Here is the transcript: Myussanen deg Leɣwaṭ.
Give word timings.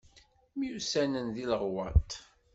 Myussanen 0.57 1.27
deg 1.35 1.45
Leɣwaṭ. 1.51 2.09